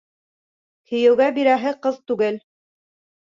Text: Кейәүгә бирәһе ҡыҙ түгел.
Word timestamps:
Кейәүгә 0.91 1.27
бирәһе 1.37 1.73
ҡыҙ 1.85 1.99
түгел. 2.13 2.39